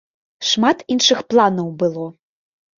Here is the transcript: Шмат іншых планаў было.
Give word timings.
Шмат 0.51 0.81
іншых 0.95 1.23
планаў 1.35 1.71
было. 1.85 2.11